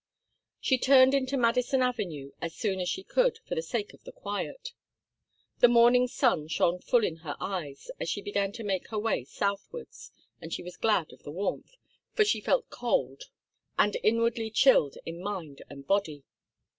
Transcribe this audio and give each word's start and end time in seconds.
She 0.59 0.79
turned 0.79 1.13
into 1.13 1.37
Madison 1.37 1.83
Avenue 1.83 2.31
as 2.41 2.55
soon 2.55 2.79
as 2.79 2.89
she 2.89 3.03
could, 3.03 3.37
for 3.47 3.53
the 3.53 3.61
sake 3.61 3.93
of 3.93 4.03
the 4.03 4.11
quiet. 4.11 4.71
The 5.59 5.67
morning 5.67 6.07
sun 6.07 6.47
shone 6.47 6.79
full 6.79 7.03
in 7.05 7.17
her 7.17 7.35
eyes 7.39 7.91
as 7.99 8.09
she 8.09 8.19
began 8.23 8.51
to 8.53 8.63
make 8.63 8.87
her 8.87 8.97
way 8.97 9.25
southwards, 9.25 10.11
and 10.41 10.51
she 10.51 10.63
was 10.63 10.75
glad 10.75 11.13
of 11.13 11.21
the 11.21 11.29
warmth, 11.29 11.75
for 12.13 12.25
she 12.25 12.41
felt 12.41 12.71
cold 12.71 13.25
and 13.77 13.95
inwardly 14.01 14.49
chilled 14.49 14.97
in 15.05 15.21
mind 15.21 15.61
and 15.69 15.85
body. 15.85 16.23